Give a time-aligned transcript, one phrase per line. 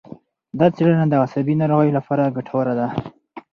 [0.59, 2.87] دا څېړنه د عصبي ناروغیو لپاره ګټوره ده.